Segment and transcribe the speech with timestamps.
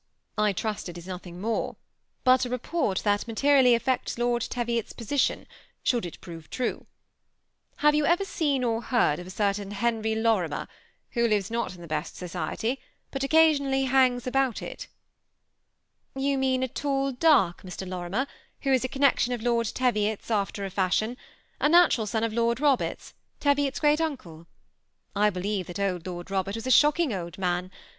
[0.35, 1.75] I trust it is nothing more;
[2.23, 5.45] bot a report that materially affects Lord Teviot's position,
[5.83, 6.87] should it prove true.
[7.85, 10.67] Have you ever se©ft or heard of a certain Henry Lorimer,
[11.11, 12.79] who lives not in the best sociiety,
[13.11, 14.87] but occasionally hangs about it?"
[16.17, 17.87] *^ You mean a tall, dark Mr.
[17.87, 18.25] Lorimer,
[18.63, 21.15] who is a con nection of Lord Teviofs after a fkBhion,
[21.59, 24.47] a natural son "^ THE SEMI ATTACHBa) COUPLE, 289 of Lord Robert's, Teviot's great uncle,
[25.15, 27.69] I believe that old Lord Robert was a shocking old man.